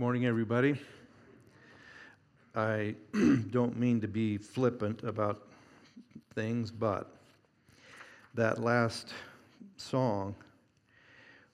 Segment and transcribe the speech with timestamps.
[0.00, 0.80] Morning, everybody.
[2.54, 2.94] I
[3.50, 5.48] don't mean to be flippant about
[6.36, 7.10] things, but
[8.34, 9.12] that last
[9.76, 10.36] song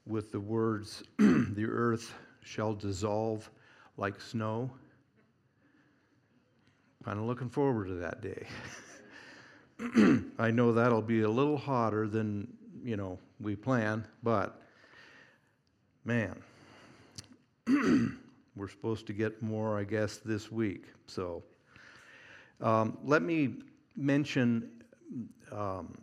[0.04, 2.12] with the words, the earth
[2.42, 3.50] shall dissolve
[3.96, 4.70] like snow,
[7.02, 8.46] kind of looking forward to that day.
[10.38, 12.54] I know that'll be a little hotter than,
[12.84, 14.60] you know, we plan, but
[16.04, 16.42] man,
[18.56, 20.86] we're supposed to get more, I guess, this week.
[21.06, 21.42] So
[22.60, 23.54] um, let me
[23.96, 24.70] mention
[25.52, 25.94] um,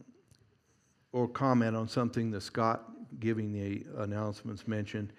[1.14, 2.84] or comment on something that Scott,
[3.20, 5.12] giving the announcements, mentioned.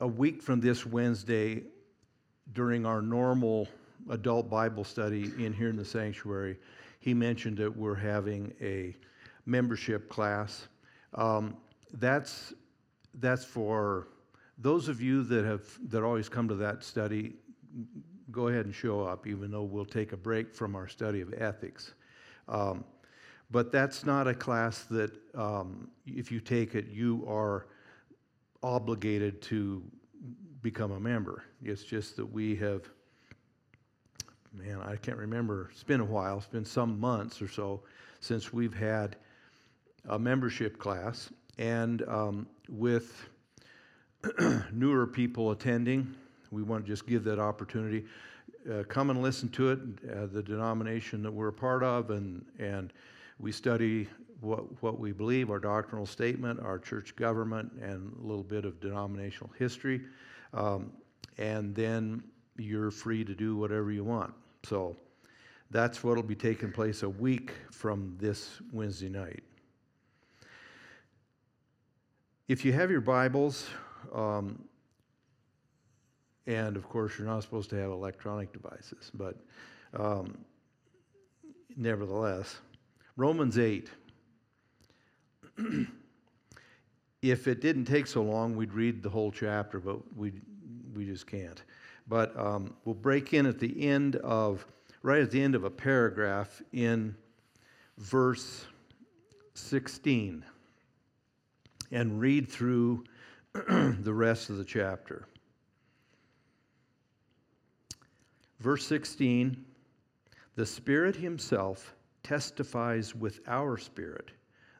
[0.00, 1.62] A week from this Wednesday,
[2.52, 3.68] during our normal
[4.10, 6.56] adult Bible study in here in the sanctuary,
[7.00, 8.94] he mentioned that we're having a
[9.46, 10.68] membership class.
[11.14, 11.56] Um,
[11.94, 12.52] that's
[13.14, 14.08] that's for
[14.58, 17.34] those of you that have that always come to that study.
[18.30, 21.32] Go ahead and show up, even though we'll take a break from our study of
[21.38, 21.94] ethics.
[22.48, 22.84] Um,
[23.50, 27.68] but that's not a class that, um, if you take it, you are
[28.62, 29.82] obligated to
[30.60, 31.44] become a member.
[31.62, 32.90] It's just that we have
[34.52, 35.68] man, I can't remember.
[35.72, 36.38] It's been a while.
[36.38, 37.82] It's been some months or so
[38.20, 39.16] since we've had
[40.08, 41.30] a membership class.
[41.58, 43.28] And um, with
[44.72, 46.14] newer people attending,
[46.50, 48.04] we want to just give that opportunity.
[48.70, 49.78] Uh, come and listen to it,
[50.12, 52.92] uh, the denomination that we're a part of, and, and
[53.38, 54.08] we study
[54.40, 58.80] what, what we believe, our doctrinal statement, our church government, and a little bit of
[58.80, 60.00] denominational history.
[60.54, 60.92] Um,
[61.38, 62.22] and then
[62.56, 64.34] you're free to do whatever you want.
[64.64, 64.96] So
[65.70, 69.42] that's what will be taking place a week from this Wednesday night.
[72.48, 73.66] If you have your Bibles,
[74.12, 74.64] um,
[76.46, 79.36] and of course, you're not supposed to have electronic devices, but
[79.94, 80.38] um,
[81.76, 82.58] nevertheless,
[83.16, 83.90] Romans 8.
[87.22, 90.32] if it didn't take so long, we'd read the whole chapter, but we,
[90.94, 91.62] we just can't.
[92.06, 94.66] But um, we'll break in at the end of,
[95.02, 97.14] right at the end of a paragraph in
[97.98, 98.66] verse
[99.54, 100.44] 16
[101.90, 103.04] and read through
[104.00, 105.26] the rest of the chapter.
[108.60, 109.64] Verse 16
[110.56, 114.30] The Spirit Himself testifies with our spirit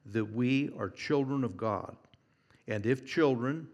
[0.06, 1.96] that we are children of God,
[2.66, 3.68] and if children,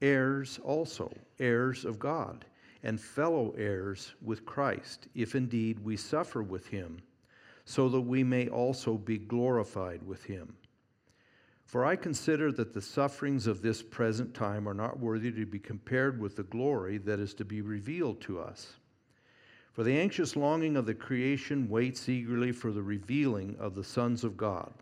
[0.00, 2.44] heirs also, heirs of God
[2.82, 7.00] and fellow heirs with Christ, if indeed we suffer with him,
[7.64, 10.56] so that we may also be glorified with him.
[11.64, 15.58] For I consider that the sufferings of this present time are not worthy to be
[15.58, 18.74] compared with the glory that is to be revealed to us.
[19.72, 24.22] For the anxious longing of the creation waits eagerly for the revealing of the sons
[24.22, 24.72] of God.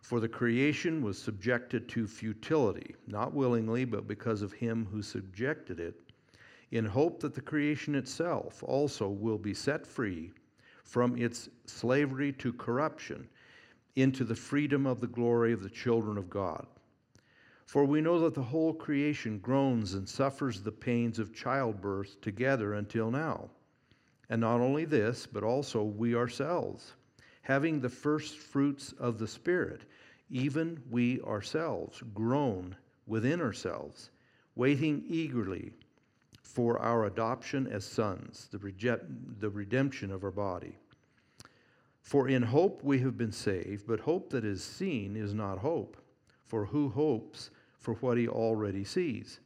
[0.00, 5.80] For the creation was subjected to futility, not willingly, but because of him who subjected
[5.80, 6.00] it
[6.70, 10.32] in hope that the creation itself also will be set free
[10.84, 13.28] from its slavery to corruption
[13.96, 16.66] into the freedom of the glory of the children of God.
[17.64, 22.74] For we know that the whole creation groans and suffers the pains of childbirth together
[22.74, 23.50] until now.
[24.28, 26.94] And not only this, but also we ourselves,
[27.42, 29.82] having the first fruits of the Spirit,
[30.30, 32.76] even we ourselves groan
[33.06, 34.10] within ourselves,
[34.54, 35.72] waiting eagerly
[36.42, 39.04] for our adoption as sons, the, reject,
[39.40, 40.76] the redemption of our body.
[42.06, 45.96] For in hope we have been saved, but hope that is seen is not hope.
[46.44, 47.50] For who hopes
[47.80, 49.40] for what he already sees?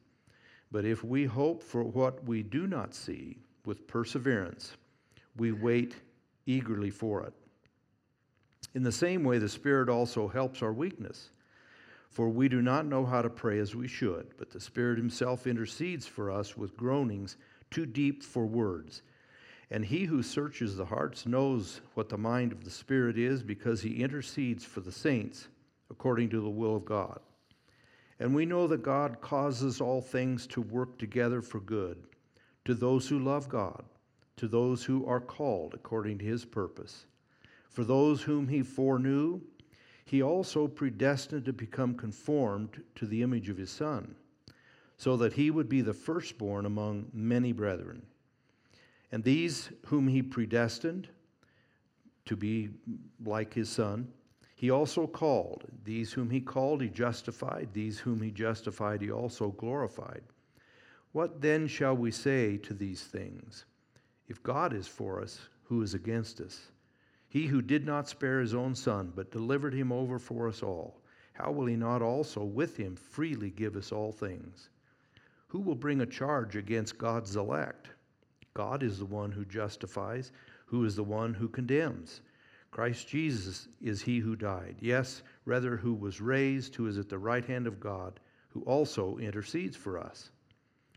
[0.70, 4.76] But if we hope for what we do not see with perseverance,
[5.38, 5.96] we wait
[6.44, 7.32] eagerly for it.
[8.74, 11.30] In the same way, the Spirit also helps our weakness.
[12.10, 15.46] For we do not know how to pray as we should, but the Spirit Himself
[15.46, 17.38] intercedes for us with groanings
[17.70, 19.00] too deep for words.
[19.70, 23.82] And He who searches the hearts knows what the mind of the Spirit is, because
[23.82, 25.48] He intercedes for the saints
[25.90, 27.20] according to the will of God.
[28.18, 31.98] And we know that God causes all things to work together for good
[32.64, 33.84] to those who love God,
[34.36, 37.06] to those who are called according to His purpose.
[37.70, 39.40] For those whom He foreknew,
[40.10, 44.16] he also predestined to become conformed to the image of his Son,
[44.96, 48.02] so that he would be the firstborn among many brethren.
[49.12, 51.08] And these whom he predestined
[52.26, 52.70] to be
[53.24, 54.08] like his Son,
[54.54, 55.64] he also called.
[55.84, 57.70] These whom he called, he justified.
[57.72, 60.22] These whom he justified, he also glorified.
[61.12, 63.64] What then shall we say to these things?
[64.28, 66.70] If God is for us, who is against us?
[67.28, 71.00] He who did not spare his own son, but delivered him over for us all,
[71.32, 74.68] how will he not also with him freely give us all things?
[75.48, 77.88] Who will bring a charge against God's elect?
[78.54, 80.32] God is the one who justifies,
[80.66, 82.20] who is the one who condemns.
[82.70, 87.18] Christ Jesus is he who died, yes, rather, who was raised, who is at the
[87.18, 90.30] right hand of God, who also intercedes for us.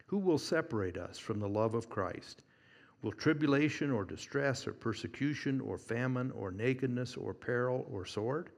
[0.06, 2.44] Who will separate us from the love of Christ?
[3.02, 8.52] Will tribulation or distress or persecution or famine or nakedness or peril or sword?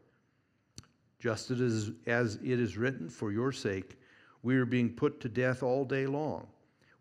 [1.19, 3.97] Just as, as it is written, for your sake,
[4.43, 6.47] we are being put to death all day long.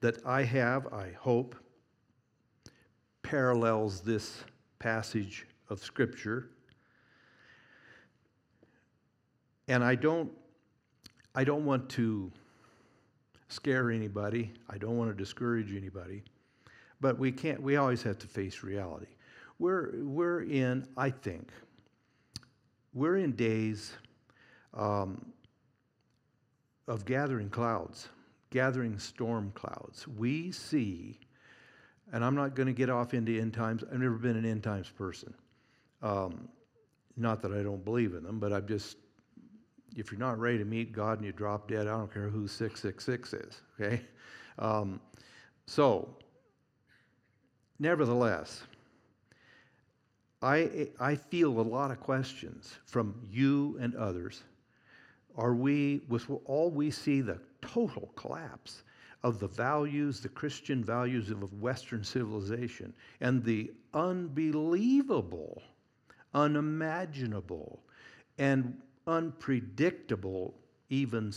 [0.00, 1.56] that I have, I hope,
[3.22, 4.44] parallels this
[4.78, 6.50] passage of Scripture.
[9.68, 10.30] And I don't,
[11.34, 12.30] I don't want to
[13.48, 14.52] scare anybody.
[14.70, 16.22] I don't want to discourage anybody.
[17.00, 19.06] But we can't, we always have to face reality.
[19.58, 21.50] We're, we're in, I think,
[22.94, 23.92] we're in days
[24.74, 25.32] um,
[26.88, 28.08] of gathering clouds,
[28.50, 30.06] gathering storm clouds.
[30.08, 31.18] We see
[32.12, 33.82] and I'm not going to get off into end times.
[33.90, 35.34] I've never been an end times person.
[36.02, 36.48] Um,
[37.16, 38.96] not that I don't believe in them, but I'm just,
[39.96, 42.46] if you're not ready to meet God and you drop dead, I don't care who
[42.46, 44.02] 666 is, okay?
[44.58, 45.00] Um,
[45.66, 46.08] so,
[47.78, 48.62] nevertheless,
[50.42, 54.44] I, I feel a lot of questions from you and others.
[55.36, 58.82] Are we, with all we see, the total collapse
[59.22, 65.62] of the values, the Christian values of Western civilization, and the unbelievable,
[66.34, 67.82] unimaginable,
[68.38, 68.76] and
[69.06, 70.54] unpredictable,
[70.90, 71.32] even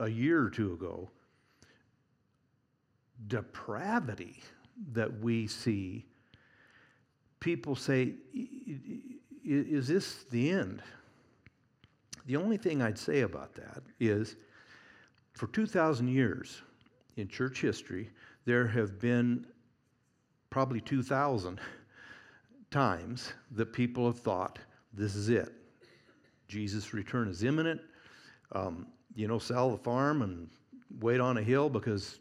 [0.00, 1.10] a year or two ago,
[3.26, 4.42] depravity
[4.92, 6.04] that we see.
[7.40, 8.14] People say,
[9.44, 10.82] Is this the end?
[12.26, 14.36] The only thing I'd say about that is
[15.34, 16.62] for 2,000 years,
[17.16, 18.10] in church history,
[18.44, 19.46] there have been
[20.50, 21.60] probably 2,000
[22.70, 24.58] times that people have thought,
[24.92, 25.52] this is it.
[26.48, 27.80] Jesus' return is imminent.
[28.52, 30.48] Um, you know, sell the farm and
[31.00, 32.18] wait on a hill because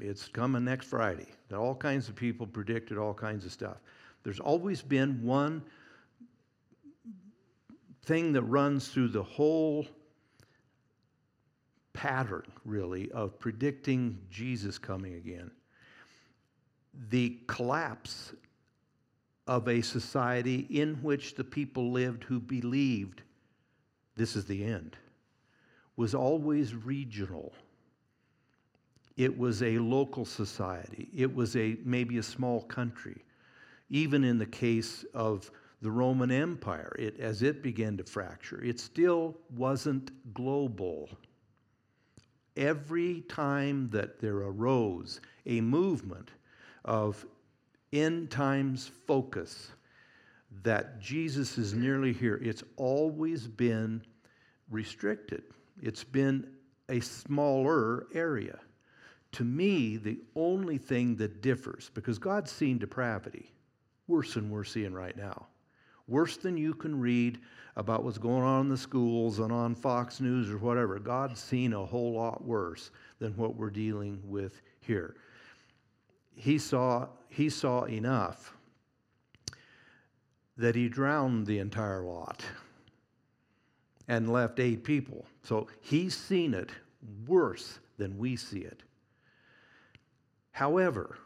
[0.00, 1.26] it's coming next Friday.
[1.48, 3.78] That all kinds of people predicted all kinds of stuff.
[4.22, 5.62] There's always been one
[8.04, 9.86] thing that runs through the whole
[12.04, 15.50] pattern, really, of predicting Jesus coming again.
[17.08, 18.34] The collapse
[19.46, 23.22] of a society in which the people lived who believed
[24.16, 24.98] this is the end
[25.96, 27.54] was always regional.
[29.16, 31.08] It was a local society.
[31.16, 33.24] It was a maybe a small country.
[33.88, 38.78] Even in the case of the Roman Empire, it, as it began to fracture, it
[38.78, 41.08] still wasn't global
[42.56, 46.30] every time that there arose a movement
[46.84, 47.24] of
[47.92, 49.70] end times focus
[50.62, 54.02] that Jesus is nearly here, it's always been
[54.70, 55.42] restricted.
[55.82, 56.46] It's been
[56.88, 58.58] a smaller area.
[59.32, 63.50] To me, the only thing that differs, because God's seen depravity
[64.06, 65.46] worse than we're seeing right now,
[66.06, 67.38] worse than you can read
[67.76, 70.98] about what's going on in the schools and on Fox News or whatever.
[70.98, 75.16] God's seen a whole lot worse than what we're dealing with here.
[76.34, 78.54] He saw, he saw enough
[80.56, 82.44] that he drowned the entire lot
[84.06, 85.24] and left eight people.
[85.42, 86.70] So he's seen it
[87.26, 88.82] worse than we see it.
[90.52, 91.18] However,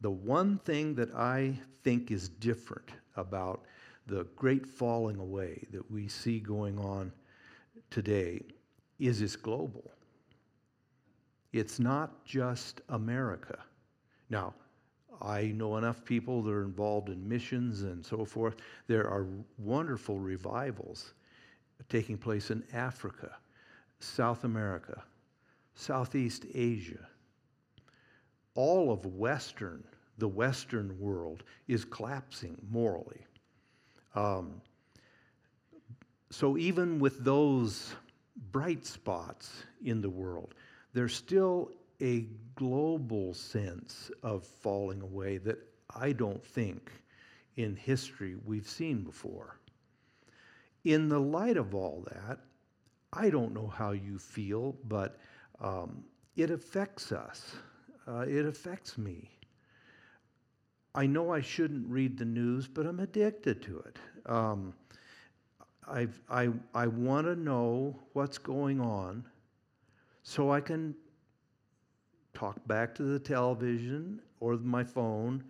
[0.00, 3.62] the one thing that I think is different about
[4.10, 7.12] the great falling away that we see going on
[7.90, 8.42] today
[8.98, 9.90] is it's global.
[11.52, 13.58] It's not just America.
[14.28, 14.54] Now,
[15.22, 18.56] I know enough people that are involved in missions and so forth.
[18.88, 19.26] There are
[19.58, 21.14] wonderful revivals
[21.88, 23.36] taking place in Africa,
[24.00, 25.02] South America,
[25.74, 27.08] Southeast Asia,
[28.54, 29.82] all of Western,
[30.18, 33.24] the Western world, is collapsing morally.
[34.14, 34.60] Um,
[36.30, 37.94] so even with those
[38.52, 40.54] bright spots in the world,
[40.92, 45.58] there's still a global sense of falling away that
[45.94, 46.90] I don't think
[47.56, 49.56] in history we've seen before.
[50.84, 52.38] In the light of all that,
[53.12, 55.18] I don't know how you feel, but
[55.60, 56.04] um,
[56.36, 57.56] it affects us.
[58.08, 59.30] Uh, it affects me.
[60.94, 63.98] I know I shouldn't read the news, but I'm addicted to it.
[64.26, 64.74] Um,
[65.88, 69.24] I've, I, I want to know what's going on
[70.22, 70.94] so I can
[72.34, 75.42] talk back to the television or my phone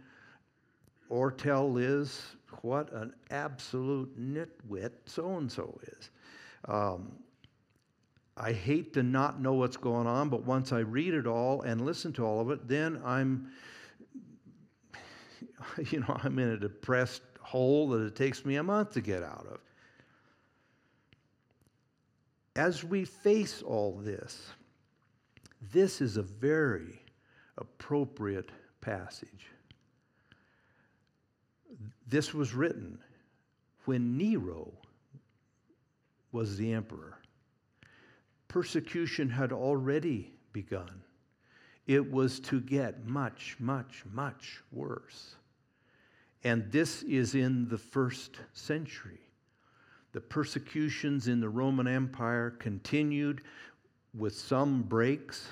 [1.08, 2.22] or tell Liz
[2.62, 6.10] what an absolute nitwit so and so is.
[6.66, 7.12] Um,
[8.36, 11.84] I hate to not know what's going on, but once I read it all and
[11.84, 13.50] listen to all of it, then I'm,
[15.90, 19.22] you know, I'm in a depressed hole that it takes me a month to get
[19.22, 19.58] out of.
[22.56, 24.48] As we face all this,
[25.72, 27.00] this is a very
[27.58, 28.50] appropriate
[28.80, 29.46] passage.
[32.06, 32.98] This was written
[33.84, 34.72] when Nero
[36.32, 37.18] was the emperor.
[38.48, 41.02] Persecution had already begun.
[41.86, 45.36] It was to get much, much, much worse.
[46.44, 49.20] And this is in the first century.
[50.12, 53.42] The persecutions in the Roman Empire continued
[54.14, 55.46] with some breaks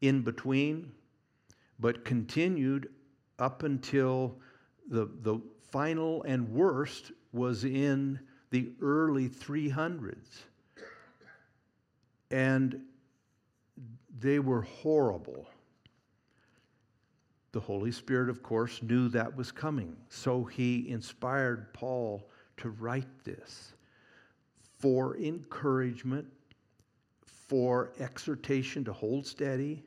[0.00, 0.90] in between,
[1.78, 2.88] but continued
[3.38, 4.36] up until
[4.88, 5.40] the, the
[5.70, 8.18] final and worst was in
[8.50, 10.16] the early 300s.
[12.30, 12.80] And
[14.18, 15.46] they were horrible.
[17.56, 19.96] The Holy Spirit, of course, knew that was coming.
[20.10, 23.72] So he inspired Paul to write this
[24.78, 26.26] for encouragement,
[27.24, 29.82] for exhortation to hold steady,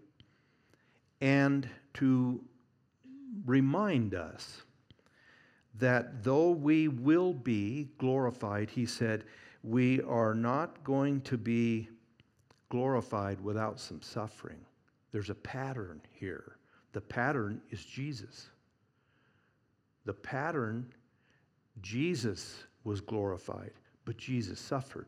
[1.22, 2.44] and to
[3.46, 4.64] remind us
[5.76, 9.26] that though we will be glorified, he said,
[9.62, 11.88] we are not going to be
[12.70, 14.66] glorified without some suffering.
[15.12, 16.56] There's a pattern here.
[16.94, 18.50] The pattern is Jesus.
[20.06, 20.92] The pattern,
[21.82, 23.74] Jesus was glorified,
[24.06, 25.08] but Jesus suffered.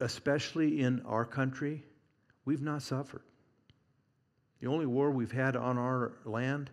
[0.00, 1.84] Especially in our country,
[2.46, 3.22] we've not suffered.
[4.60, 6.70] The only war we've had on our land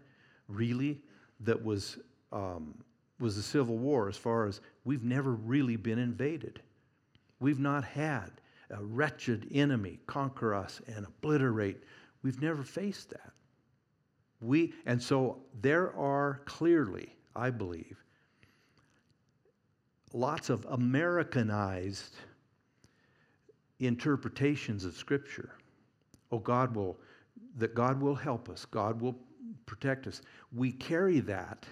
[0.48, 1.02] really
[1.42, 1.98] that was,
[2.32, 2.74] um,
[3.20, 6.62] was the Civil War, as far as we've never really been invaded.
[7.40, 8.32] We've not had
[8.72, 11.84] a wretched enemy conquer us and obliterate.
[12.24, 13.32] We've never faced that.
[14.42, 17.98] We, and so there are clearly, I believe,
[20.14, 22.16] lots of Americanized
[23.80, 25.56] interpretations of Scripture.
[26.32, 26.98] Oh, God will,
[27.58, 28.66] that God will help us.
[28.66, 29.16] God will
[29.66, 30.22] protect us.
[30.56, 31.66] We carry that.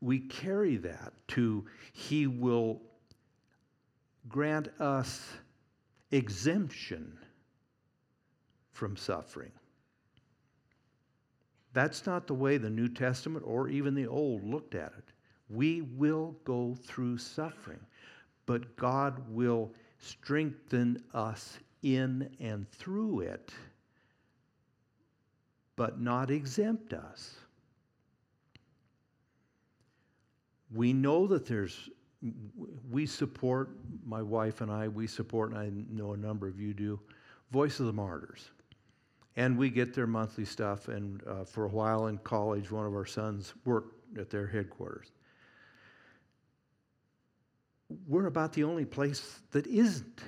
[0.00, 2.80] We carry that to He will
[4.28, 5.28] grant us
[6.12, 7.18] exemption
[8.70, 9.52] from suffering.
[11.72, 15.04] That's not the way the New Testament or even the Old looked at it.
[15.48, 17.80] We will go through suffering,
[18.46, 23.52] but God will strengthen us in and through it
[25.76, 27.34] but not exempt us.
[30.72, 31.90] We know that there's,
[32.90, 33.70] we support,
[34.06, 37.00] my wife and I, we support, and I know a number of you do,
[37.50, 38.50] Voice of the Martyrs.
[39.36, 40.88] And we get their monthly stuff.
[40.88, 45.08] And uh, for a while in college, one of our sons worked at their headquarters.
[48.06, 50.20] We're about the only place that isn't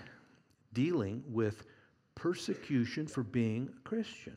[0.72, 1.64] dealing with
[2.14, 4.36] persecution for being a Christian.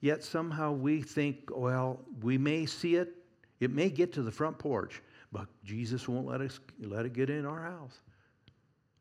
[0.00, 3.14] Yet somehow we think, well, we may see it,
[3.60, 5.02] it may get to the front porch,
[5.36, 8.00] but Jesus won't let us let it get in our house.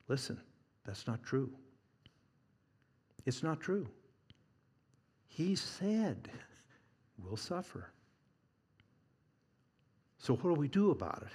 [0.09, 0.37] Listen,
[0.85, 1.49] that's not true.
[3.25, 3.87] It's not true.
[5.29, 6.27] He said
[7.17, 7.87] we'll suffer.
[10.17, 11.31] So, what do we do about it?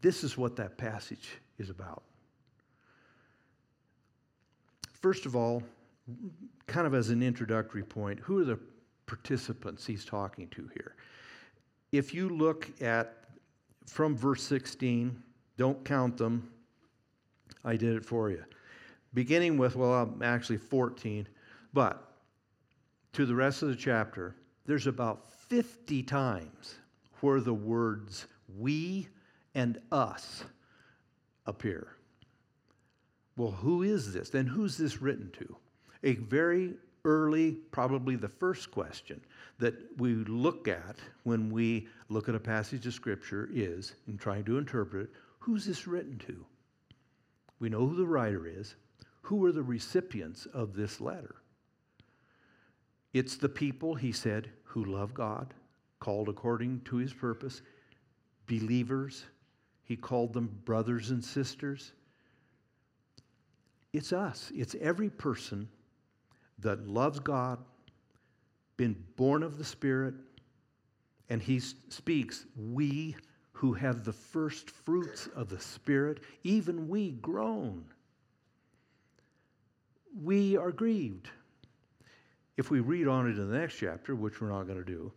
[0.00, 2.02] This is what that passage is about.
[4.94, 5.62] First of all,
[6.66, 8.58] kind of as an introductory point, who are the
[9.06, 10.96] participants he's talking to here?
[11.92, 13.20] If you look at
[13.90, 15.22] from verse 16,
[15.56, 16.50] don't count them,
[17.64, 18.42] I did it for you.
[19.12, 21.26] beginning with, well, I'm actually 14,
[21.72, 22.14] but
[23.12, 26.76] to the rest of the chapter, there's about 50 times
[27.20, 28.26] where the words
[28.58, 29.08] we
[29.54, 30.44] and us
[31.46, 31.96] appear.
[33.36, 34.30] Well, who is this?
[34.30, 35.56] Then who's this written to?
[36.04, 39.20] A very early, probably the first question
[39.58, 44.44] that we look at when we look at a passage of Scripture is, in trying
[44.44, 46.44] to interpret it, who's this written to?
[47.58, 48.74] We know who the writer is.
[49.22, 51.36] Who are the recipients of this letter?
[53.12, 55.52] It's the people, he said, who love God,
[55.98, 57.62] called according to his purpose,
[58.46, 59.24] believers.
[59.84, 61.92] He called them brothers and sisters.
[63.92, 65.68] It's us, it's every person
[66.60, 67.58] that loves God,
[68.76, 70.14] been born of the Spirit,
[71.28, 73.16] and he speaks, we
[73.52, 77.84] who have the first fruits of the Spirit, even we groan.
[80.22, 81.28] We are grieved.
[82.56, 85.12] If we read on it in the next chapter, which we're not going to do,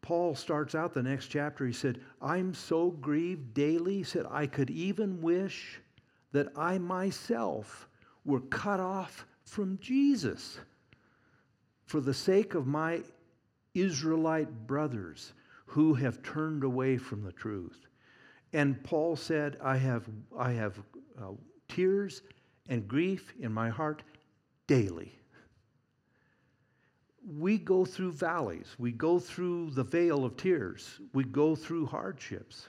[0.00, 1.66] Paul starts out the next chapter.
[1.66, 3.96] He said, I'm so grieved daily.
[3.96, 5.80] He said, I could even wish
[6.30, 7.88] that I myself
[8.24, 10.58] were cut off from Jesus
[11.86, 13.00] for the sake of my
[13.74, 15.32] Israelite brothers
[15.66, 17.86] who have turned away from the truth.
[18.52, 20.78] And Paul said, I have, I have
[21.20, 21.32] uh,
[21.68, 22.22] tears
[22.68, 24.02] and grief in my heart
[24.66, 25.12] daily.
[27.38, 32.68] We go through valleys, we go through the vale of tears, we go through hardships.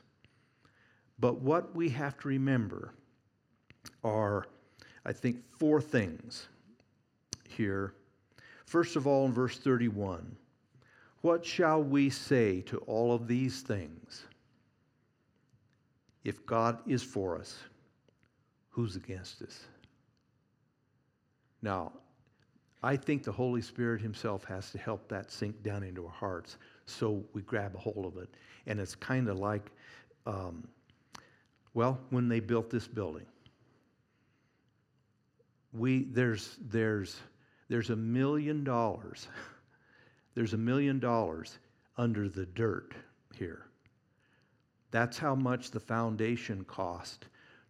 [1.19, 2.93] But what we have to remember
[4.03, 4.48] are,
[5.05, 6.48] I think, four things
[7.58, 7.94] here.
[8.66, 10.36] First of all, in verse 31,
[11.22, 14.24] what shall we say to all of these things?
[16.24, 17.58] If God is for us,
[18.70, 19.60] who's against us?
[21.62, 21.92] Now,
[22.84, 26.58] I think the Holy Spirit Himself has to help that sink down into our hearts
[26.86, 28.29] so we grab a hold of it.
[28.68, 29.72] And it's kind of like,
[30.25, 30.68] um,
[31.74, 33.25] well, when they built this building,
[35.74, 37.18] we, there's, there's,
[37.70, 39.27] there's a million dollars.
[40.36, 41.58] There's a million dollars
[41.98, 42.94] under the dirt
[43.36, 43.66] here.
[44.92, 47.25] That's how much the foundation cost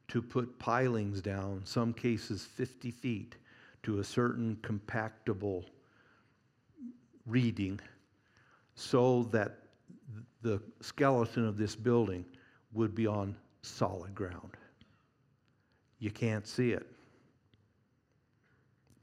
[0.10, 3.38] to put pilings down, some cases 50 feet,
[3.84, 5.64] to a certain compactable
[7.26, 7.80] reading
[8.76, 9.60] so that
[10.42, 12.26] the skeleton of this building
[12.74, 14.58] would be on solid ground.
[16.00, 16.86] You can't see it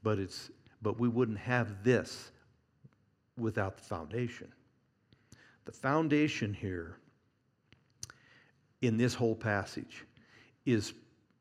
[0.05, 0.51] but it's
[0.85, 2.29] but we wouldn't have this
[3.39, 4.47] without the foundation.
[5.65, 6.97] The foundation here
[8.83, 10.05] in this whole passage
[10.67, 10.93] is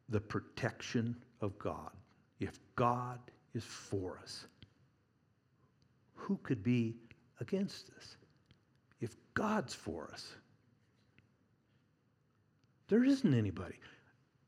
[0.09, 1.91] the protection of God.
[2.41, 3.19] If God
[3.53, 4.47] is for us,
[6.15, 6.97] who could be
[7.39, 8.17] against us?
[9.03, 10.27] If God's for us,
[12.89, 13.79] there isn't anybody.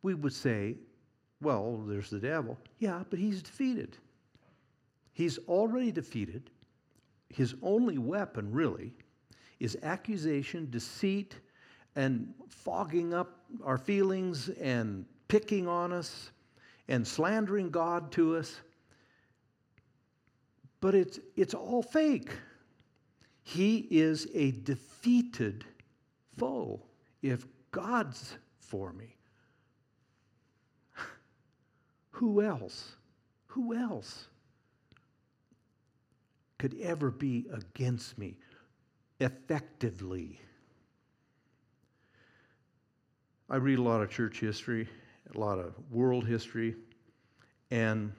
[0.01, 0.77] We would say,
[1.43, 2.57] well, there's the devil.
[2.79, 3.99] Yeah, but he's defeated.
[5.17, 6.51] He's already defeated.
[7.31, 8.93] His only weapon, really,
[9.59, 11.37] is accusation, deceit,
[11.95, 16.33] and fogging up our feelings and picking on us
[16.89, 18.61] and slandering God to us.
[20.83, 22.33] But it's, it's all fake.
[23.43, 25.65] He is a defeated
[26.37, 26.83] foe.
[27.23, 29.17] If God's for me,
[32.11, 32.97] who else?
[33.47, 34.29] Who else?
[36.69, 38.37] Could ever be against me
[39.21, 40.41] effectively.
[43.49, 44.89] I read a lot of church history,
[45.33, 46.75] a lot of world history,
[47.71, 48.11] and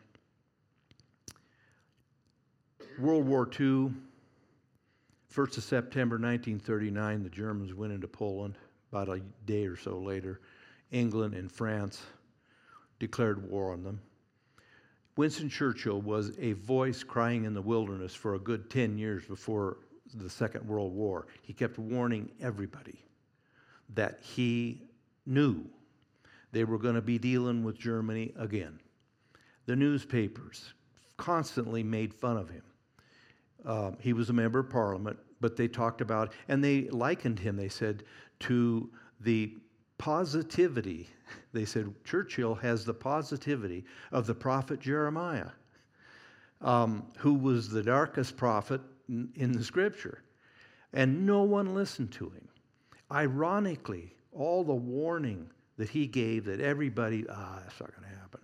[2.97, 3.91] World War II,
[5.35, 8.55] 1st of September 1939, the Germans went into Poland.
[8.93, 10.39] About a day or so later,
[10.91, 12.01] England and France
[12.97, 13.99] declared war on them.
[15.17, 19.77] Winston Churchill was a voice crying in the wilderness for a good 10 years before
[20.13, 21.25] the Second World War.
[21.41, 22.99] He kept warning everybody
[23.95, 24.83] that he
[25.25, 25.65] knew
[26.51, 28.79] they were going to be dealing with Germany again.
[29.65, 30.73] The newspapers
[31.17, 32.63] constantly made fun of him.
[33.65, 37.55] Uh, he was a member of parliament, but they talked about, and they likened him,
[37.57, 38.03] they said,
[38.41, 39.57] to the
[39.97, 41.09] positivity.
[41.53, 45.49] They said Churchill has the positivity of the prophet Jeremiah,
[46.61, 50.23] um, who was the darkest prophet in the scripture.
[50.93, 52.47] And no one listened to him.
[53.11, 58.41] Ironically, all the warning that he gave that everybody, ah, that's not going to happen.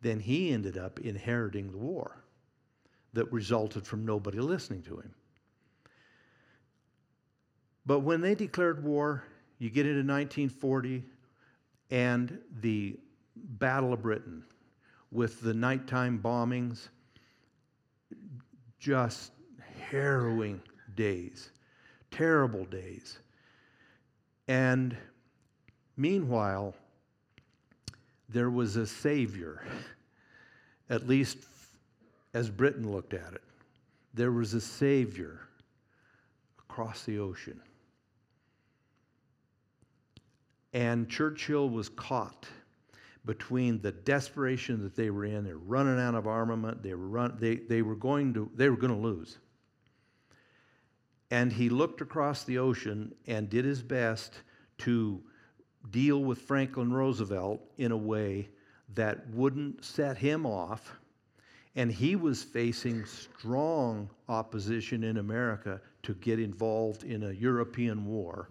[0.00, 2.24] then he ended up inheriting the war
[3.12, 5.14] that resulted from nobody listening to him.
[7.86, 9.24] But when they declared war,
[9.62, 11.04] you get into 1940
[11.92, 12.98] and the
[13.36, 14.42] Battle of Britain
[15.12, 16.88] with the nighttime bombings,
[18.80, 19.30] just
[19.88, 20.60] harrowing
[20.96, 21.50] days,
[22.10, 23.20] terrible days.
[24.48, 24.96] And
[25.96, 26.74] meanwhile,
[28.28, 29.64] there was a savior,
[30.90, 31.38] at least
[32.34, 33.44] as Britain looked at it.
[34.12, 35.38] There was a savior
[36.58, 37.60] across the ocean.
[40.72, 42.46] And Churchill was caught
[43.24, 47.36] between the desperation that they were in, they're running out of armament, they were, run,
[47.38, 49.38] they, they were going to, they were going to lose.
[51.30, 54.34] And he looked across the ocean and did his best
[54.78, 55.22] to
[55.90, 58.48] deal with Franklin Roosevelt in a way
[58.94, 60.92] that wouldn't set him off.
[61.74, 68.50] And he was facing strong opposition in America to get involved in a European war.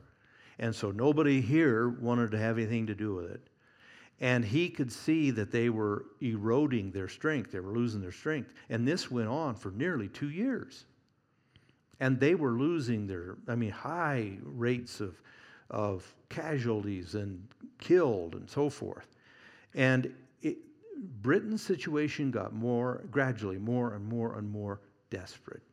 [0.61, 3.41] And so nobody here wanted to have anything to do with it.
[4.21, 8.53] And he could see that they were eroding their strength, they were losing their strength.
[8.69, 10.85] And this went on for nearly two years.
[11.99, 15.19] And they were losing their, I mean, high rates of,
[15.71, 17.43] of casualties and
[17.79, 19.07] killed and so forth.
[19.73, 20.57] And it,
[21.23, 25.63] Britain's situation got more, gradually, more and more and more desperate.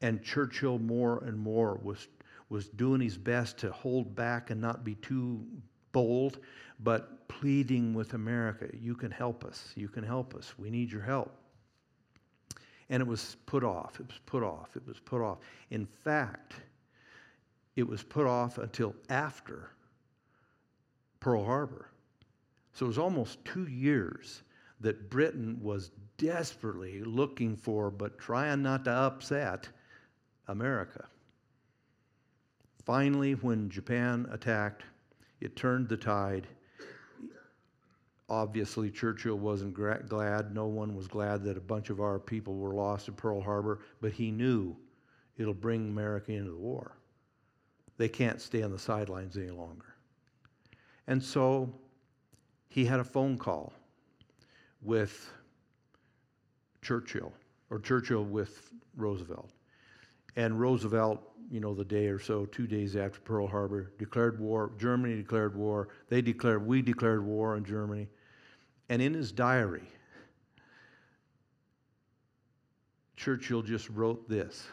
[0.00, 2.08] And Churchill, more and more, was,
[2.48, 5.44] was doing his best to hold back and not be too
[5.92, 6.38] bold,
[6.80, 11.02] but pleading with America, you can help us, you can help us, we need your
[11.02, 11.32] help.
[12.88, 15.38] And it was put off, it was put off, it was put off.
[15.70, 16.54] In fact,
[17.74, 19.70] it was put off until after
[21.20, 21.90] Pearl Harbor.
[22.72, 24.42] So it was almost two years
[24.80, 29.68] that Britain was desperately looking for, but trying not to upset
[30.48, 31.06] America.
[32.86, 34.84] Finally, when Japan attacked,
[35.40, 36.46] it turned the tide.
[38.28, 40.54] Obviously, Churchill wasn't gra- glad.
[40.54, 43.80] No one was glad that a bunch of our people were lost at Pearl Harbor,
[44.00, 44.76] but he knew
[45.36, 46.96] it'll bring America into the war.
[47.98, 49.96] They can't stay on the sidelines any longer.
[51.08, 51.72] And so
[52.68, 53.72] he had a phone call
[54.80, 55.28] with
[56.82, 57.32] Churchill,
[57.68, 59.50] or Churchill with Roosevelt.
[60.36, 64.72] And Roosevelt, you know, the day or so, two days after Pearl Harbor, declared war.
[64.78, 65.88] Germany declared war.
[66.08, 68.08] They declared, we declared war on Germany.
[68.88, 69.88] And in his diary,
[73.16, 74.66] Churchill just wrote this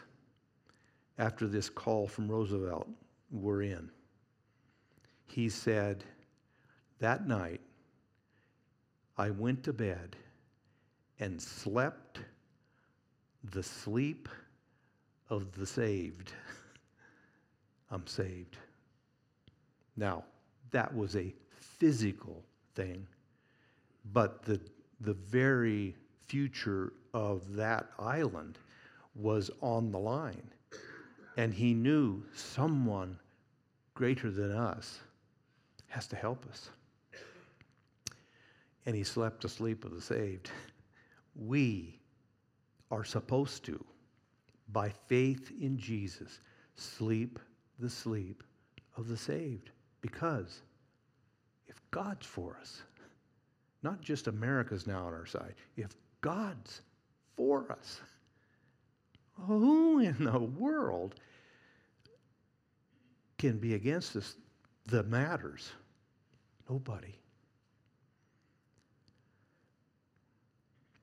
[1.18, 2.88] after this call from Roosevelt
[3.30, 3.90] we're in.
[5.26, 6.04] He said,
[6.98, 7.60] That night,
[9.16, 10.16] I went to bed
[11.18, 12.20] and slept
[13.52, 14.28] the sleep
[15.30, 16.32] of the saved.
[17.90, 18.56] I'm saved.
[19.96, 20.24] Now,
[20.70, 21.32] that was a
[21.78, 22.42] physical
[22.74, 23.06] thing,
[24.12, 24.60] but the,
[25.00, 25.94] the very
[26.26, 28.58] future of that island
[29.14, 30.50] was on the line.
[31.36, 33.18] And he knew someone
[33.94, 35.00] greater than us
[35.88, 36.70] has to help us.
[38.86, 40.50] And he slept the sleep of the saved.
[41.36, 41.98] We
[42.92, 43.84] are supposed to
[44.74, 46.40] by faith in Jesus,
[46.74, 47.38] sleep
[47.78, 48.42] the sleep
[48.98, 49.70] of the saved.
[50.02, 50.60] Because
[51.66, 52.82] if God's for us,
[53.82, 56.82] not just America's now on our side, if God's
[57.36, 58.00] for us,
[59.46, 61.14] who in the world
[63.38, 64.34] can be against us
[64.86, 65.70] that matters?
[66.68, 67.14] Nobody.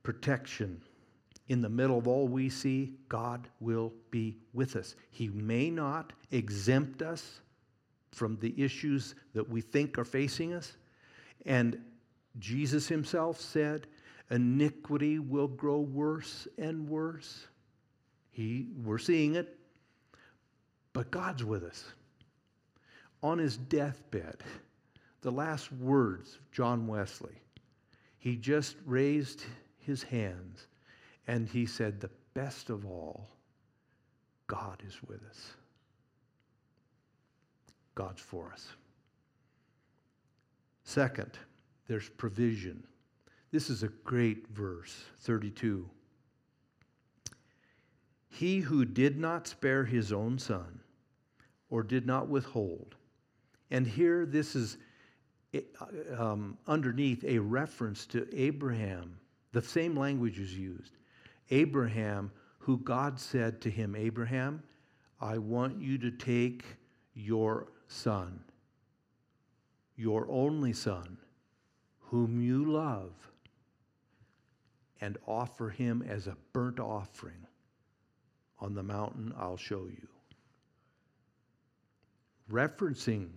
[0.04, 0.82] Protection
[1.52, 4.96] in the middle of all we see, God will be with us.
[5.10, 7.42] He may not exempt us
[8.14, 10.78] from the issues that we think are facing us.
[11.46, 11.78] And
[12.40, 13.88] Jesus himself said,
[14.30, 17.48] iniquity will grow worse and worse.
[18.32, 19.60] He, we're seeing it,
[20.94, 21.84] but God's with us.
[23.24, 24.38] On his deathbed,
[25.20, 27.36] the last words of John Wesley,
[28.20, 29.44] he just raised
[29.80, 30.68] his hands
[31.32, 33.30] and he said, The best of all,
[34.48, 35.54] God is with us.
[37.96, 38.68] God's for us.
[40.84, 41.40] Second,
[41.88, 42.84] there's provision.
[43.50, 45.90] This is a great verse, 32.
[48.28, 50.82] He who did not spare his own son
[51.70, 52.96] or did not withhold.
[53.70, 54.78] And here, this is
[56.18, 59.16] um, underneath a reference to Abraham.
[59.54, 60.98] The same language is used.
[61.52, 64.64] Abraham, who God said to him, Abraham,
[65.20, 66.64] I want you to take
[67.14, 68.40] your son,
[69.96, 71.18] your only son,
[72.00, 73.12] whom you love,
[75.02, 77.46] and offer him as a burnt offering
[78.60, 80.08] on the mountain I'll show you.
[82.52, 83.30] Referencing,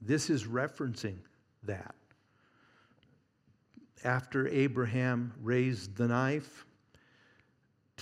[0.00, 1.18] this is referencing
[1.64, 1.94] that.
[4.04, 6.64] After Abraham raised the knife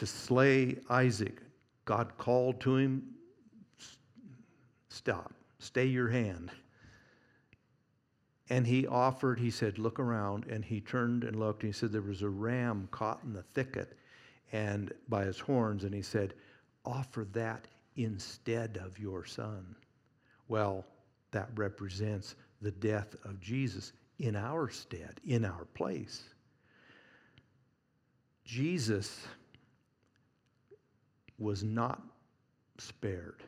[0.01, 1.43] to slay Isaac,
[1.85, 3.03] God called to him,
[4.89, 6.51] Stop, stay your hand.
[8.49, 10.47] And he offered, he said, Look around.
[10.47, 13.43] And he turned and looked, and he said, There was a ram caught in the
[13.43, 13.99] thicket
[14.53, 15.85] and by his horns.
[15.85, 16.33] And he said,
[16.87, 19.77] Offer that instead of your son.
[20.49, 20.87] Well,
[21.31, 26.23] that represents the death of Jesus in our stead, in our place.
[28.47, 29.27] Jesus
[31.41, 32.03] was not
[32.79, 33.43] spared.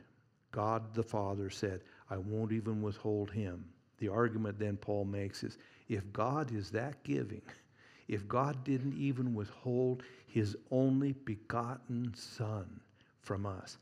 [0.50, 3.64] God the Father said, I won't even withhold him.
[3.98, 7.42] The argument then Paul makes is if God is that giving,
[8.08, 12.80] if God didn't even withhold his only begotten Son
[13.20, 13.78] from us,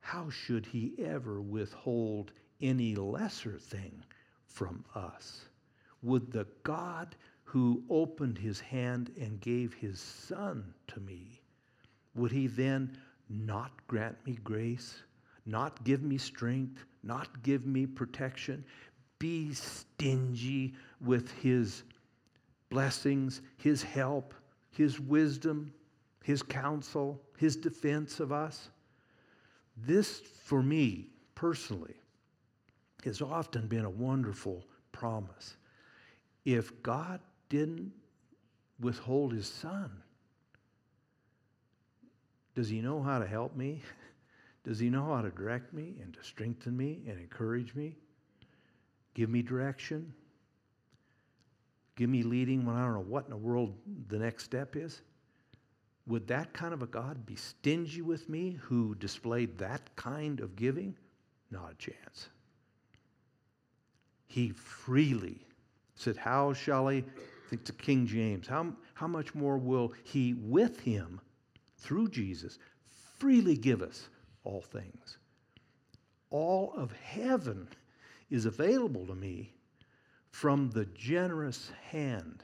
[0.00, 4.04] how should he ever withhold any lesser thing
[4.46, 5.46] from us?
[6.02, 11.41] Would the God who opened his hand and gave his Son to me,
[12.14, 12.96] would he then
[13.28, 15.02] not grant me grace,
[15.46, 18.64] not give me strength, not give me protection,
[19.18, 21.84] be stingy with his
[22.70, 24.34] blessings, his help,
[24.70, 25.72] his wisdom,
[26.22, 28.68] his counsel, his defense of us?
[29.76, 31.94] This, for me personally,
[33.04, 35.56] has often been a wonderful promise.
[36.44, 37.92] If God didn't
[38.80, 40.01] withhold his son,
[42.54, 43.82] does he know how to help me?
[44.64, 47.96] Does he know how to direct me and to strengthen me and encourage me?
[49.12, 50.12] Give me direction?
[51.96, 53.74] Give me leading when I don't know what in the world
[54.06, 55.02] the next step is?
[56.06, 60.56] Would that kind of a God be stingy with me who displayed that kind of
[60.56, 60.96] giving?
[61.50, 62.28] Not a chance.
[64.26, 65.46] He freely
[65.94, 67.04] said, How shall I,
[67.50, 71.20] think to King James, how, how much more will he with him,
[71.82, 72.58] through Jesus,
[73.18, 74.08] freely give us
[74.44, 75.18] all things?
[76.30, 77.68] All of heaven
[78.30, 79.52] is available to me
[80.30, 82.42] from the generous hand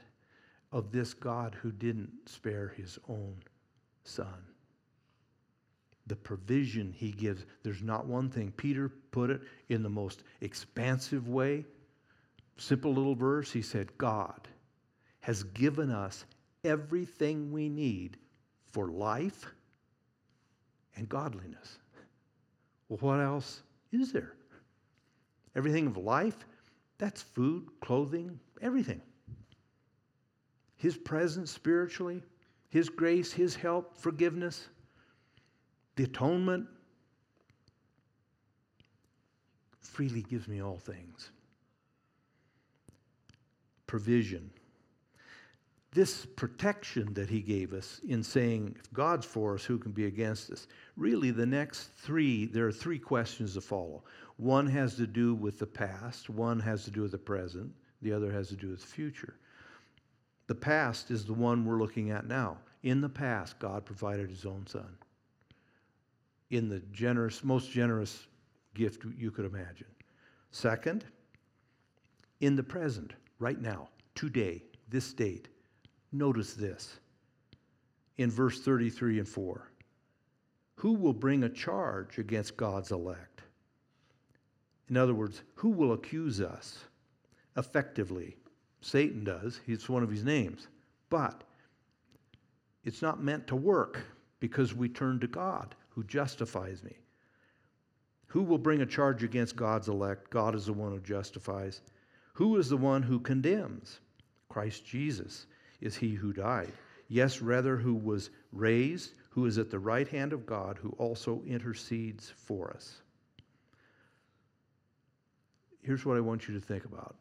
[0.71, 3.37] of this God who didn't spare his own
[4.03, 4.45] son.
[6.05, 8.51] The provision he gives, there's not one thing.
[8.57, 11.65] Peter put it in the most expansive way.
[12.57, 13.51] Simple little verse.
[13.51, 14.47] He said, God
[15.21, 16.25] has given us
[16.63, 18.17] everything we need
[18.71, 19.45] for life
[20.95, 21.77] and godliness.
[22.87, 24.33] Well, what else is there?
[25.55, 26.45] Everything of life,
[26.97, 29.01] that's food, clothing, everything.
[30.75, 32.23] His presence spiritually,
[32.69, 34.67] his grace, His help, forgiveness,
[35.95, 36.67] the atonement,
[39.81, 41.31] freely gives me all things.
[43.87, 44.51] Provision.
[45.91, 50.05] This protection that he gave us in saying, if God's for us, who can be
[50.05, 50.67] against us?
[50.95, 54.03] Really, the next three, there are three questions to follow.
[54.37, 57.71] One has to do with the past, one has to do with the present,
[58.03, 59.35] the other has to do with the future.
[60.47, 62.57] The past is the one we're looking at now.
[62.83, 64.95] In the past, God provided his own son.
[66.51, 68.27] In the generous, most generous
[68.73, 69.87] gift you could imagine.
[70.51, 71.03] Second,
[72.41, 75.49] in the present, right now, today, this date,
[76.11, 76.99] notice this.
[78.17, 79.71] In verse 33 and 4,
[80.75, 83.43] who will bring a charge against God's elect?
[84.89, 86.79] In other words, who will accuse us
[87.55, 88.35] effectively
[88.81, 90.67] Satan does, it's one of his names.
[91.09, 91.43] But
[92.83, 94.01] it's not meant to work
[94.39, 96.95] because we turn to God who justifies me.
[98.27, 100.29] Who will bring a charge against God's elect?
[100.29, 101.81] God is the one who justifies.
[102.33, 103.99] Who is the one who condemns?
[104.47, 105.47] Christ Jesus
[105.81, 106.71] is he who died.
[107.07, 111.41] Yes, rather, who was raised, who is at the right hand of God, who also
[111.47, 113.01] intercedes for us.
[115.81, 117.15] Here's what I want you to think about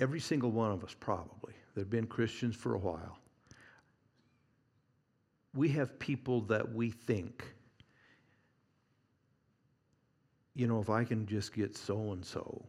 [0.00, 3.18] every single one of us probably that have been Christians for a while,
[5.54, 7.44] we have people that we think,
[10.54, 12.64] you know, if I can just get so and so,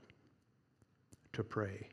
[1.33, 1.89] to pray.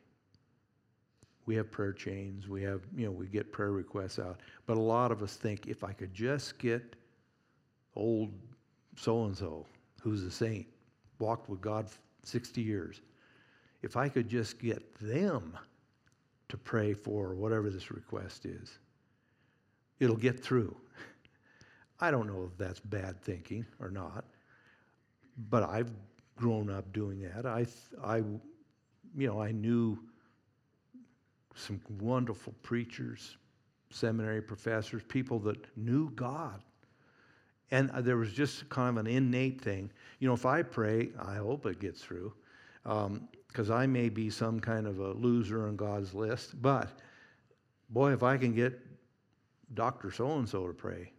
[1.46, 2.48] We have prayer chains.
[2.48, 4.40] We have, you know, we get prayer requests out.
[4.66, 6.96] But a lot of us think if I could just get
[7.96, 8.32] old
[8.96, 9.66] so and so,
[10.00, 10.66] who's a saint,
[11.18, 11.86] walked with God
[12.22, 13.00] 60 years,
[13.82, 15.56] if I could just get them
[16.48, 18.78] to pray for whatever this request is,
[19.98, 20.76] it'll get through.
[22.00, 24.24] I don't know if that's bad thinking or not,
[25.50, 25.90] but I've
[26.36, 27.46] grown up doing that.
[27.46, 27.66] I,
[28.04, 28.16] I,
[29.16, 29.98] you know, I knew
[31.54, 33.36] some wonderful preachers,
[33.90, 36.62] seminary professors, people that knew God.
[37.70, 39.90] And uh, there was just kind of an innate thing.
[40.18, 42.32] You know, if I pray, I hope it gets through,
[42.84, 46.60] because um, I may be some kind of a loser on God's list.
[46.60, 46.88] But
[47.90, 48.78] boy, if I can get
[49.74, 50.10] Dr.
[50.10, 51.12] So and so to pray,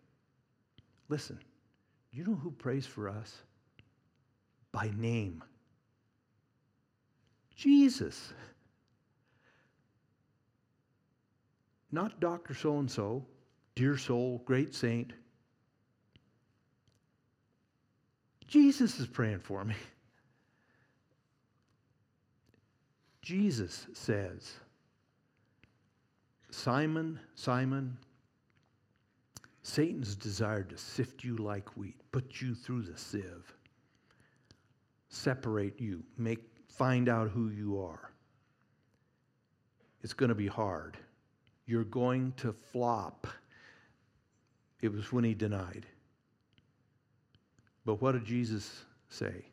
[1.10, 1.40] listen,
[2.12, 3.42] you know who prays for us?
[4.72, 5.44] By name
[7.56, 8.34] Jesus.
[11.94, 12.56] Not Dr.
[12.56, 13.24] So and so,
[13.76, 15.14] dear soul, great saint.
[18.48, 19.76] Jesus is praying for me.
[23.22, 24.54] Jesus says,
[26.50, 27.96] Simon, Simon,
[29.62, 33.54] Satan's desired to sift you like wheat, put you through the sieve,
[35.10, 38.12] separate you, make, find out who you are.
[40.02, 40.98] It's going to be hard.
[41.66, 43.28] You're going to flop.
[44.82, 45.86] It was when he denied.
[47.86, 49.46] But what did Jesus say?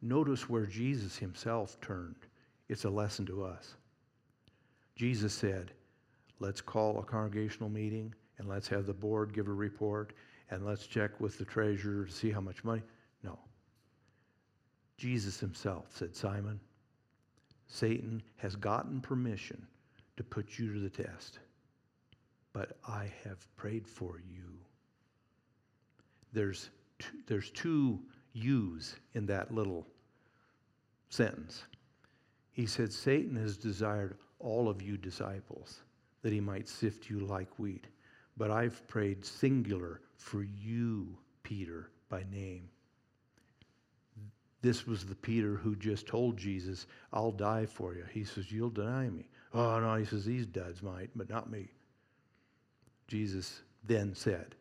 [0.00, 2.16] Notice where Jesus himself turned.
[2.68, 3.74] It's a lesson to us.
[4.96, 5.72] Jesus said,
[6.40, 10.12] Let's call a congregational meeting and let's have the board give a report
[10.50, 12.82] and let's check with the treasurer to see how much money.
[13.22, 13.38] No.
[14.96, 16.58] Jesus himself said, Simon,
[17.68, 19.66] Satan has gotten permission
[20.16, 21.38] to put you to the test,
[22.52, 24.58] but I have prayed for you.
[26.32, 28.00] There's two, there's two
[28.32, 29.86] yous in that little
[31.08, 31.64] sentence.
[32.52, 35.80] He said, Satan has desired all of you disciples
[36.22, 37.86] that he might sift you like wheat.
[38.36, 42.68] But I've prayed singular for you, Peter, by name.
[44.62, 48.04] This was the Peter who just told Jesus, I'll die for you.
[48.12, 49.28] He says, You'll deny me.
[49.54, 51.68] Oh, no, he says, These duds might, but not me.
[53.08, 54.54] Jesus then said,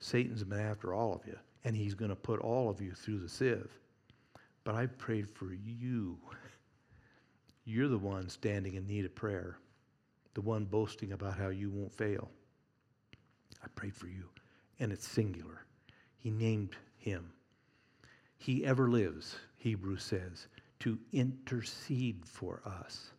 [0.00, 3.20] Satan's been after all of you, and he's going to put all of you through
[3.20, 3.70] the sieve.
[4.64, 6.18] But I prayed for you.
[7.64, 9.58] You're the one standing in need of prayer,
[10.34, 12.30] the one boasting about how you won't fail.
[13.62, 14.24] I prayed for you.
[14.80, 15.64] And it's singular.
[16.18, 17.32] He named him.
[18.36, 20.48] He ever lives, Hebrews says,
[20.80, 23.10] to intercede for us.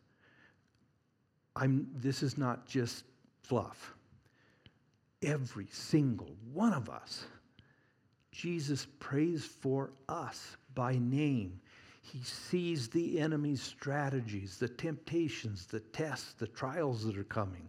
[1.55, 3.05] I'm, this is not just
[3.41, 3.93] fluff.
[5.21, 7.25] Every single one of us,
[8.31, 11.59] Jesus prays for us by name.
[12.01, 17.67] He sees the enemy's strategies, the temptations, the tests, the trials that are coming.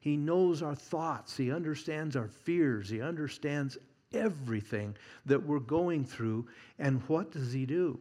[0.00, 1.36] He knows our thoughts.
[1.36, 2.90] He understands our fears.
[2.90, 3.78] He understands
[4.12, 4.94] everything
[5.26, 6.46] that we're going through.
[6.78, 7.98] And what does He do?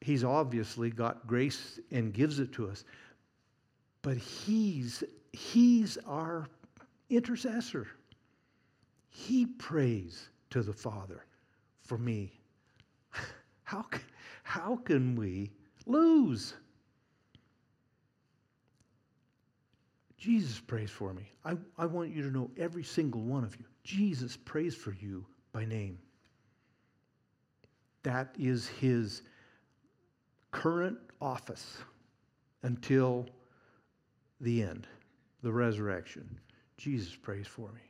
[0.00, 2.84] He's obviously got grace and gives it to us.
[4.04, 6.46] But He's, he's our
[7.08, 7.88] intercessor.
[9.08, 11.24] He prays to the Father
[11.80, 12.30] for me.
[13.64, 13.86] How,
[14.42, 15.50] how can we
[15.86, 16.52] lose?
[20.18, 21.32] Jesus prays for me.
[21.44, 23.64] I, I want you to know every single one of you.
[23.84, 25.98] Jesus prays for you by name.
[28.02, 29.22] That is his
[30.50, 31.78] current office
[32.62, 33.26] until
[34.40, 34.86] the end,
[35.42, 36.38] the resurrection.
[36.76, 37.80] Jesus prays for me.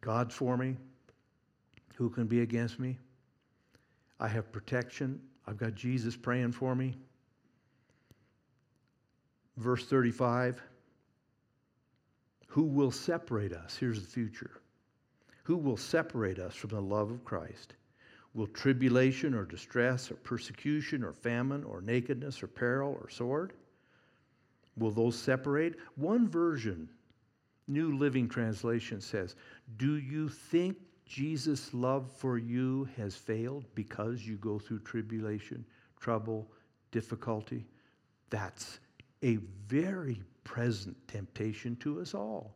[0.00, 0.76] God's for me.
[1.96, 2.98] Who can be against me?
[4.20, 5.20] I have protection.
[5.46, 6.94] I've got Jesus praying for me
[9.56, 10.62] verse 35
[12.48, 13.76] Who will separate us?
[13.76, 14.62] Here's the future.
[15.44, 17.74] Who will separate us from the love of Christ?
[18.36, 23.54] Will tribulation or distress or persecution or famine or nakedness or peril or sword?
[24.76, 25.76] Will those separate?
[25.94, 26.86] One version,
[27.66, 29.36] New Living Translation says,
[29.78, 30.76] Do you think
[31.06, 35.64] Jesus' love for you has failed because you go through tribulation,
[35.98, 36.46] trouble,
[36.90, 37.64] difficulty?
[38.28, 38.80] That's
[39.22, 42.54] a very present temptation to us all.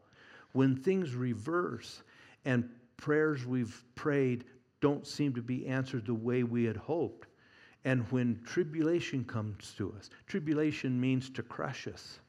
[0.52, 2.02] When things reverse
[2.44, 2.68] and
[2.98, 4.44] prayers we've prayed
[4.80, 7.28] don't seem to be answered the way we had hoped.
[7.84, 12.20] And when tribulation comes to us, tribulation means to crush us.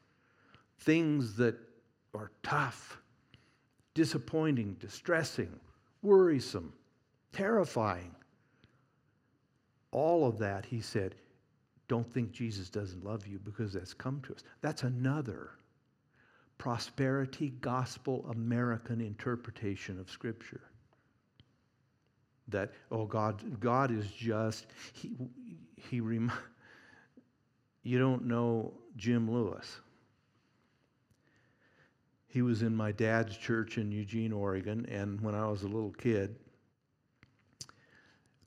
[0.79, 1.55] Things that
[2.13, 3.01] are tough,
[3.93, 5.59] disappointing, distressing,
[6.01, 6.73] worrisome,
[7.33, 8.15] terrifying.
[9.91, 11.15] All of that, he said,
[11.87, 14.43] don't think Jesus doesn't love you because that's come to us.
[14.61, 15.51] That's another
[16.57, 20.61] prosperity gospel American interpretation of Scripture.
[22.51, 25.11] That, oh, God, God is just, he,
[25.75, 26.31] he rem-
[27.83, 29.79] you don't know Jim Lewis.
[32.27, 35.91] He was in my dad's church in Eugene, Oregon, and when I was a little
[35.91, 36.35] kid,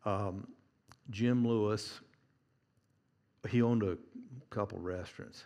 [0.07, 0.46] um,
[1.11, 2.00] Jim Lewis
[3.48, 3.96] he owned a
[4.50, 5.44] couple restaurants.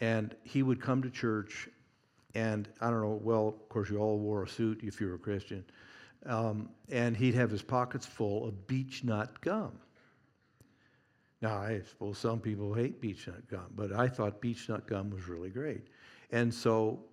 [0.00, 1.68] And he would come to church,
[2.34, 5.14] and I don't know, well, of course, you all wore a suit if you were
[5.14, 5.64] a Christian.
[6.26, 9.72] Um, and he'd have his pockets full of beech nut gum.
[11.40, 15.10] Now, I suppose some people hate beech nut gum, but I thought beech nut gum
[15.10, 15.86] was really great.
[16.32, 17.04] And so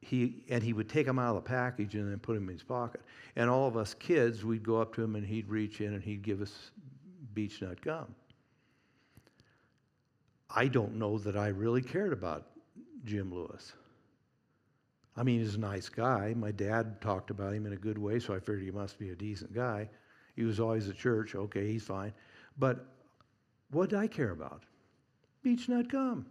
[0.00, 2.54] he, and he would take them out of the package and then put them in
[2.54, 3.00] his pocket.
[3.36, 6.02] And all of us kids, we'd go up to him and he'd reach in and
[6.02, 6.70] he'd give us
[7.34, 8.14] beech nut gum.
[10.54, 12.46] I don't know that I really cared about
[13.04, 13.72] Jim Lewis.
[15.16, 16.34] I mean, he's a nice guy.
[16.34, 19.10] My dad talked about him in a good way, so I figured he must be
[19.10, 19.88] a decent guy.
[20.36, 21.34] He was always at church.
[21.34, 22.12] Okay, he's fine.
[22.58, 22.86] But
[23.70, 24.62] what did I care about?
[25.44, 26.26] Gum.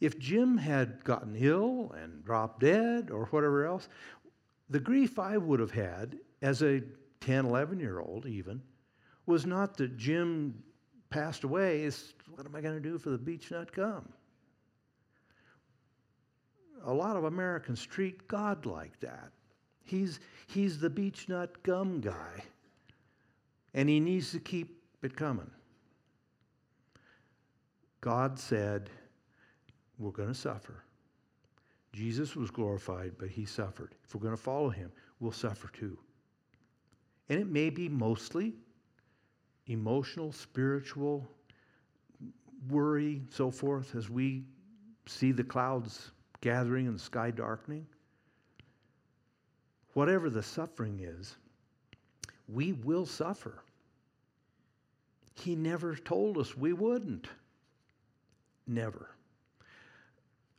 [0.00, 3.88] If Jim had gotten ill and dropped dead or whatever else,
[4.68, 6.82] the grief I would have had as a
[7.20, 8.60] 10, 11 year old, even,
[9.24, 10.62] was not that Jim
[11.08, 14.08] passed away is what am I going to do for the gum?
[16.84, 19.30] A lot of Americans treat God like that.
[19.84, 22.44] He's, he's the beech nut gum guy,
[23.74, 25.50] and he needs to keep it coming.
[28.00, 28.90] God said,
[29.98, 30.84] We're going to suffer.
[31.92, 33.94] Jesus was glorified, but he suffered.
[34.04, 35.96] If we're going to follow him, we'll suffer too.
[37.28, 38.54] And it may be mostly
[39.68, 41.26] emotional, spiritual
[42.68, 44.44] worry, so forth, as we
[45.06, 46.10] see the clouds
[46.44, 47.86] gathering and sky darkening.
[49.94, 51.36] Whatever the suffering is,
[52.48, 53.62] we will suffer.
[55.36, 57.28] He never told us we wouldn't.
[58.66, 59.08] Never.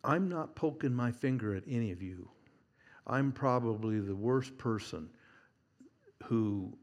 [0.03, 2.27] I'm not poking my finger at any of you.
[3.05, 5.07] I'm probably the worst person
[6.23, 6.73] who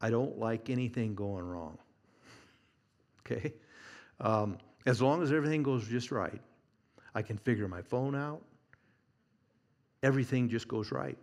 [0.00, 1.78] I don't like anything going wrong.
[3.28, 3.54] Okay?
[4.20, 6.40] Um, as long as everything goes just right,
[7.16, 8.42] I can figure my phone out.
[10.02, 11.16] Everything just goes right.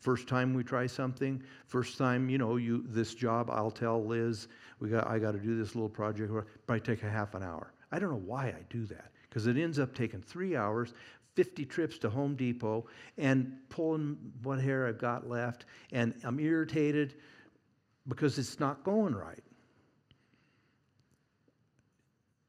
[0.00, 4.48] First time we try something, first time, you know, you this job, I'll tell Liz,
[4.80, 6.32] we got I got to do this little project,
[6.66, 7.74] probably take a half an hour.
[7.92, 10.94] I don't know why I do that, because it ends up taking three hours,
[11.34, 12.86] 50 trips to Home Depot,
[13.18, 17.16] and pulling what hair I've got left, and I'm irritated
[18.08, 19.44] because it's not going right.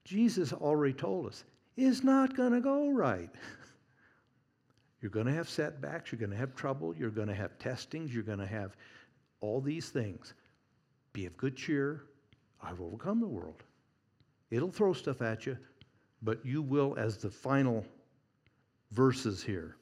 [0.06, 1.44] Jesus already told us
[1.78, 3.30] it's not going to go right.
[5.02, 8.12] You're going to have setbacks, you're going to have trouble, you're going to have testings,
[8.12, 8.76] you're going to have
[9.40, 10.34] all these things.
[11.14, 12.06] Be of good cheer.
[12.64, 13.62] I've overcome the world.
[14.50, 15.60] It'll throw stuff at you,
[16.24, 17.86] but you will, as the final
[18.94, 19.76] verses here,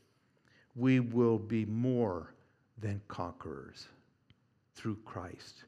[0.76, 2.34] we will be more
[2.78, 3.88] than conquerors
[4.76, 5.64] through Christ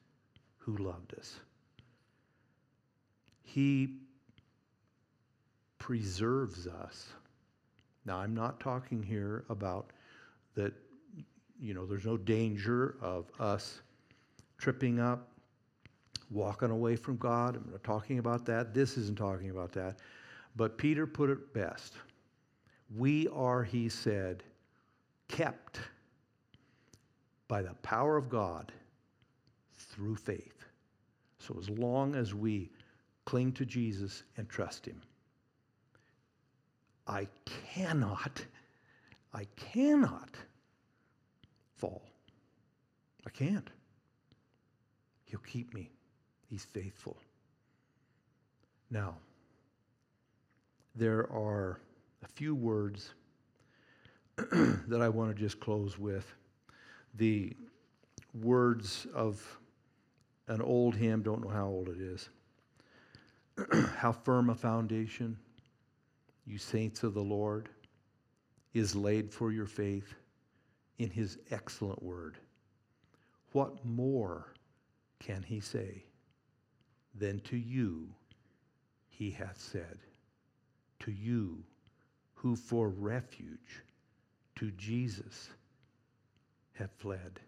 [0.57, 1.39] who loved us.
[3.43, 3.99] He
[5.79, 7.07] preserves us.
[8.05, 9.91] Now, I'm not talking here about
[10.55, 10.73] that,
[11.59, 13.81] you know, there's no danger of us
[14.57, 15.27] tripping up,
[16.29, 17.55] walking away from God.
[17.55, 18.73] I'm not talking about that.
[18.73, 19.97] This isn't talking about that.
[20.55, 21.93] But Peter put it best.
[22.95, 24.43] We are, he said,
[25.27, 25.79] kept
[27.47, 28.71] by the power of God
[29.77, 30.65] through faith.
[31.39, 32.69] So as long as we
[33.25, 35.01] cling to Jesus and trust Him,
[37.07, 37.27] I
[37.73, 38.43] cannot,
[39.33, 40.29] I cannot
[41.75, 42.03] fall.
[43.25, 43.69] I can't.
[45.25, 45.91] He'll keep me.
[46.49, 47.17] He's faithful.
[48.89, 49.15] Now,
[50.95, 51.79] there are
[52.23, 53.13] a few words
[54.37, 56.33] that I want to just close with.
[57.15, 57.55] The
[58.41, 59.59] words of
[60.47, 62.29] an old hymn, don't know how old it is.
[63.97, 65.37] how firm a foundation,
[66.45, 67.69] you saints of the Lord,
[68.73, 70.13] is laid for your faith
[70.99, 72.37] in his excellent word.
[73.51, 74.53] what more
[75.19, 76.03] can he say
[77.17, 78.07] than to you
[79.07, 79.97] he hath said?
[80.99, 81.63] To you
[82.33, 83.83] who for refuge
[84.57, 85.49] to Jesus
[86.73, 87.39] have fled.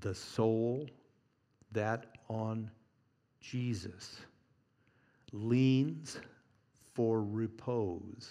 [0.00, 0.88] The soul
[1.72, 2.70] that on
[3.40, 4.20] Jesus
[5.32, 6.18] leans
[6.94, 8.30] for repose,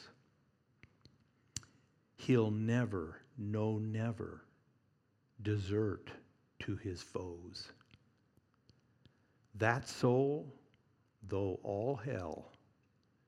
[2.15, 4.45] he'll never, no, never
[5.41, 6.11] desert
[6.59, 7.71] to his foes.
[9.55, 10.53] That soul,
[11.27, 12.51] though all hell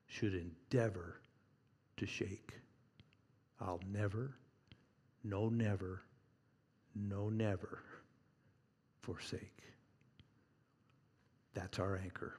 [0.07, 1.19] should endeavor
[1.97, 2.53] to shake,
[3.59, 4.35] I'll never,
[5.23, 6.03] no, never,
[6.95, 7.83] no, never
[9.01, 9.63] forsake.
[11.53, 12.37] That's our anchor.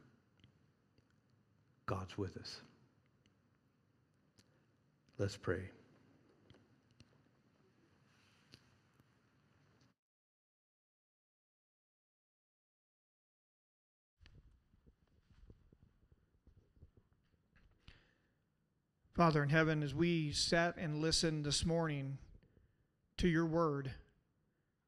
[1.86, 2.60] God's with us.
[5.16, 5.70] Let's pray.
[19.14, 22.18] Father in heaven, as we sat and listened this morning
[23.18, 23.92] to your word,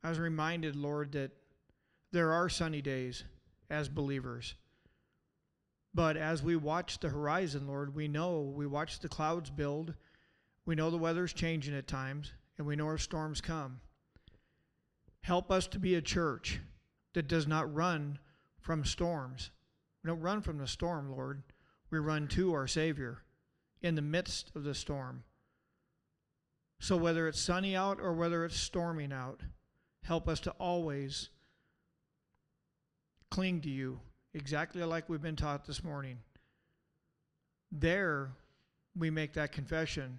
[0.03, 1.31] I was reminded, Lord, that
[2.11, 3.23] there are sunny days
[3.71, 4.57] as believers.
[5.95, 9.95] But as we watch the horizon, Lord, we know we watch the clouds build.
[10.67, 13.81] We know the weather's changing at times, and we know our storms come.
[15.23, 16.61] Help us to be a church
[17.15, 18.19] that does not run
[18.61, 19.53] from storms.
[20.03, 21.45] We don't run from the storm, Lord.
[21.91, 23.23] We run to our Savior
[23.81, 25.23] in the midst of the storm.
[26.81, 29.41] So, whether it's sunny out or whether it's storming out,
[30.03, 31.31] help us to always
[33.31, 34.01] cling to you,
[34.35, 36.19] exactly like we've been taught this morning.
[37.71, 38.33] There,
[38.97, 40.19] we make that confession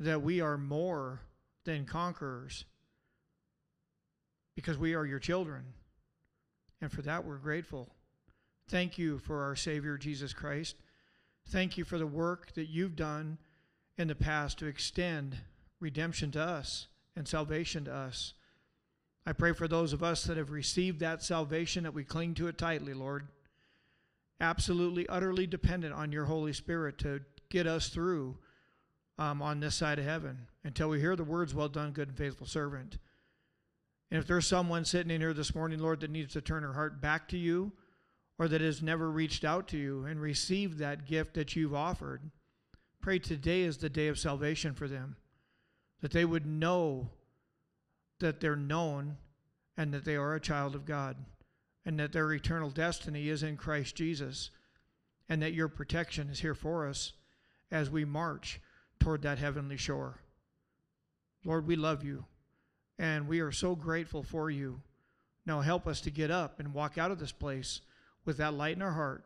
[0.00, 1.20] that we are more
[1.64, 2.64] than conquerors
[4.54, 5.64] because we are your children.
[6.80, 7.88] And for that, we're grateful.
[8.68, 10.76] Thank you for our Savior, Jesus Christ.
[11.48, 13.38] Thank you for the work that you've done
[13.96, 15.36] in the past to extend
[15.80, 18.34] redemption to us and salvation to us.
[19.26, 22.48] I pray for those of us that have received that salvation that we cling to
[22.48, 23.28] it tightly, Lord.
[24.40, 27.20] Absolutely, utterly dependent on your Holy Spirit to
[27.50, 28.36] get us through
[29.18, 32.16] um, on this side of heaven until we hear the words, Well done, good and
[32.16, 32.98] faithful servant.
[34.10, 36.72] And if there's someone sitting in here this morning, Lord, that needs to turn her
[36.72, 37.72] heart back to you,
[38.38, 42.30] or that has never reached out to you and received that gift that you've offered,
[43.00, 45.16] pray today is the day of salvation for them.
[46.00, 47.10] That they would know
[48.20, 49.16] that they're known
[49.76, 51.16] and that they are a child of God
[51.84, 54.50] and that their eternal destiny is in Christ Jesus
[55.28, 57.12] and that your protection is here for us
[57.70, 58.60] as we march
[59.00, 60.18] toward that heavenly shore.
[61.44, 62.24] Lord, we love you
[62.98, 64.80] and we are so grateful for you.
[65.46, 67.80] Now help us to get up and walk out of this place
[68.24, 69.24] with that light in our heart,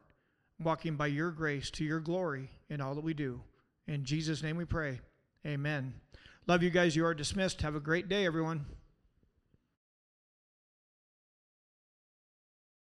[0.61, 3.41] walking by your grace to your glory in all that we do.
[3.89, 5.01] In Jesus' name we pray.
[5.45, 5.95] Amen.
[6.47, 6.95] Love you guys.
[6.95, 7.63] You are dismissed.
[7.63, 8.67] Have a great day, everyone.